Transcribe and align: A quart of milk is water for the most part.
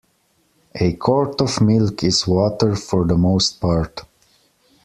A 0.73 0.93
quart 0.93 1.39
of 1.41 1.61
milk 1.61 2.03
is 2.03 2.25
water 2.25 2.75
for 2.75 3.05
the 3.05 3.15
most 3.15 3.59
part. 3.61 4.01